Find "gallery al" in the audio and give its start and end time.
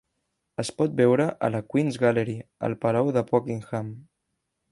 2.05-2.77